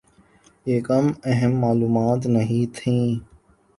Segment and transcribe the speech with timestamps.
[0.65, 3.07] یہ کم اہم معلومات نہیں تھیں۔